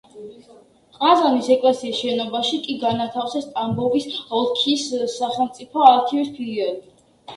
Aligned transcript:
ყაზანის 0.95 1.49
ეკლესიის 1.55 1.99
შენობაში 2.05 2.59
კი 2.65 2.77
განათავსეს 2.85 3.45
ტამბოვის 3.59 4.09
ოლქის 4.41 4.89
სახელმწიფო 5.19 5.89
არქივის 5.91 6.33
ფილიალი. 6.41 6.83